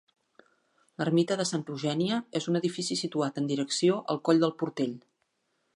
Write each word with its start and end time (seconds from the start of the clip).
L'ermita 1.01 1.37
de 1.41 1.45
Santa 1.49 1.71
Eugènia 1.75 2.17
és 2.41 2.49
un 2.53 2.59
edifici 2.61 2.99
situat 3.03 3.39
en 3.43 3.53
direcció 3.53 4.03
al 4.15 4.23
coll 4.31 4.43
del 4.45 4.57
Portell. 4.63 4.99